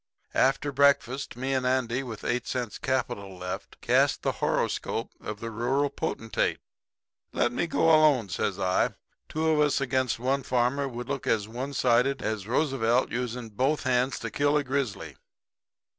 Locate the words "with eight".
2.01-2.47